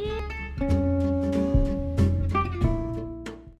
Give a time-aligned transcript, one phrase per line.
[0.00, 0.39] you.